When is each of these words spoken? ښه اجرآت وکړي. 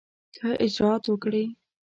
ښه 0.37 0.49
اجرآت 0.65 1.03
وکړي. 1.09 1.45